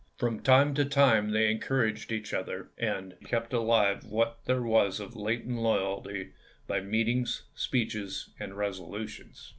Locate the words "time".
0.41-0.73, 0.85-1.29